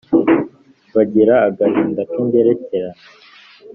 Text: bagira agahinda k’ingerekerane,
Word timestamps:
bagira 0.95 1.35
agahinda 1.47 2.01
k’ingerekerane, 2.11 3.01